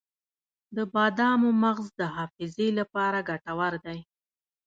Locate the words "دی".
3.85-3.99